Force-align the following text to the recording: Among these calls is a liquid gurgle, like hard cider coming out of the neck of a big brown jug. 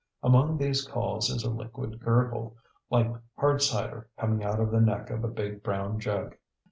Among 0.23 0.57
these 0.57 0.87
calls 0.87 1.29
is 1.29 1.43
a 1.43 1.51
liquid 1.51 1.99
gurgle, 1.99 2.55
like 2.89 3.13
hard 3.37 3.61
cider 3.61 4.09
coming 4.17 4.43
out 4.43 4.59
of 4.59 4.71
the 4.71 4.81
neck 4.81 5.11
of 5.11 5.23
a 5.23 5.27
big 5.27 5.61
brown 5.61 5.99
jug. 5.99 6.35